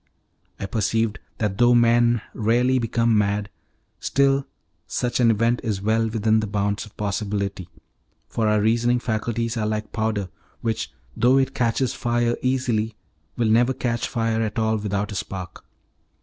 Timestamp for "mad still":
3.15-4.47